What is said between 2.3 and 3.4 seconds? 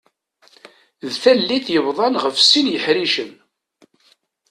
sin yiḥricen.